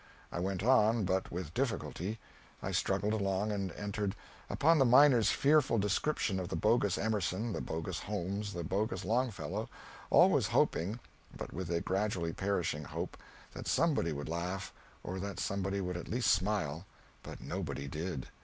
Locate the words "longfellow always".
9.05-10.47